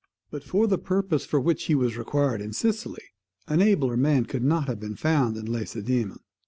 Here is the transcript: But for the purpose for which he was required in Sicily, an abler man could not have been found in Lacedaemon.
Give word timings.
But 0.31 0.43
for 0.43 0.65
the 0.65 0.79
purpose 0.79 1.25
for 1.27 1.39
which 1.39 1.65
he 1.65 1.75
was 1.75 1.95
required 1.95 2.41
in 2.41 2.53
Sicily, 2.53 3.03
an 3.47 3.61
abler 3.61 3.95
man 3.95 4.25
could 4.25 4.43
not 4.43 4.67
have 4.67 4.79
been 4.79 4.95
found 4.95 5.37
in 5.37 5.45
Lacedaemon. 5.45 6.21